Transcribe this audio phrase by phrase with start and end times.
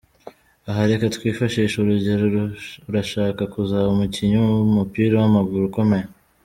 [0.69, 2.23] Aha reka twifashishe urugero,
[2.89, 6.07] urashaka kuzaba umukinnyi w’umupira w’amaguru ukomeye.